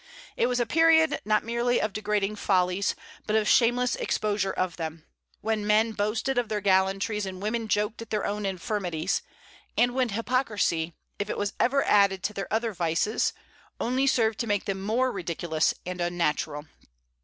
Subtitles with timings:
[0.35, 2.95] It was a period not merely of degrading follies,
[3.27, 5.05] but of shameless exposure of them,
[5.41, 9.21] when men boasted of their gallantries, and women joked at their own infirmities;
[9.77, 13.31] and when hypocrisy, if it was ever added to their other vices,
[13.79, 16.65] only served to make them more ridiculous and unnatural.